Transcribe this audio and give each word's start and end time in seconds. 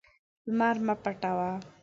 لمر 0.47 0.75
مه 0.85 0.95
پټوه. 1.03 1.49